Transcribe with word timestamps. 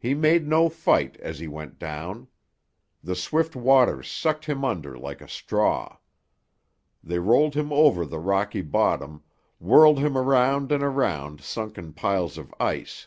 He 0.00 0.14
made 0.14 0.48
no 0.48 0.68
fight 0.68 1.16
as 1.18 1.38
he 1.38 1.46
went 1.46 1.78
down. 1.78 2.26
The 3.04 3.14
swift 3.14 3.54
waters 3.54 4.10
sucked 4.10 4.46
him 4.46 4.64
under 4.64 4.98
like 4.98 5.20
a 5.20 5.28
straw. 5.28 5.98
They 7.04 7.20
rolled 7.20 7.54
him 7.54 7.72
over 7.72 8.04
the 8.04 8.18
rocky 8.18 8.62
bottom, 8.62 9.22
whirled 9.60 10.00
him 10.00 10.18
around 10.18 10.72
and 10.72 10.82
around 10.82 11.40
sunken 11.40 11.92
piles 11.92 12.36
of 12.36 12.52
ice. 12.58 13.06